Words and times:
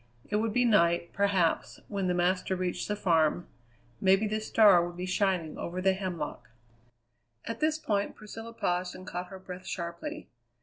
It 0.31 0.37
would 0.37 0.51
be 0.51 0.65
night, 0.65 1.13
perhaps, 1.13 1.79
when 1.87 2.07
the 2.07 2.15
master 2.15 2.55
reached 2.55 2.87
the 2.87 2.95
farm; 2.95 3.47
maybe 3.99 4.25
the 4.25 4.41
star 4.41 4.83
would 4.83 4.97
be 4.97 5.05
shining 5.05 5.59
over 5.59 5.79
the 5.79 5.93
hemlock 5.93 6.49
At 7.45 7.59
this 7.59 7.77
point 7.77 8.15
Priscilla 8.15 8.53
paused 8.53 8.95
and 8.95 9.05
caught 9.05 9.27
her 9.27 9.37
breath 9.37 9.67
sharply. 9.67 10.27